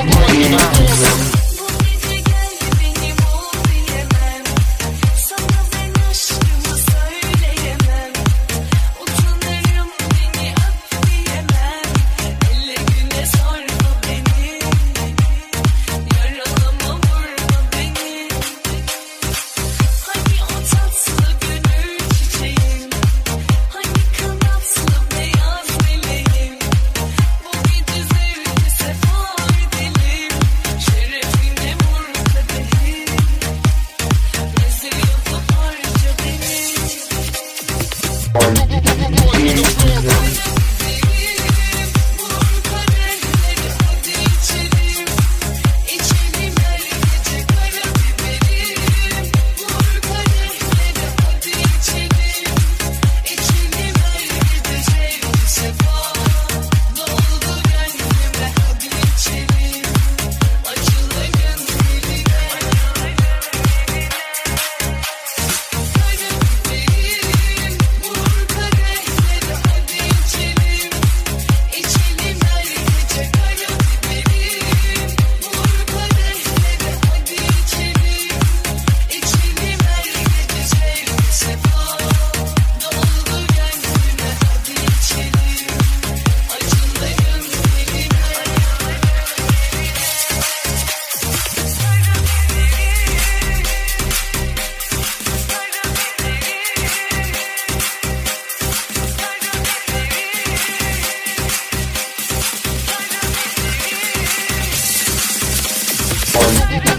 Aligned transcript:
Come 0.00 0.54
on, 0.54 0.79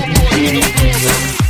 Thank 0.00 1.47